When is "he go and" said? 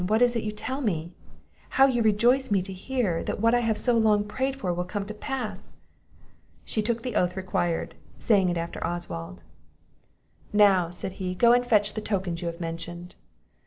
11.21-11.63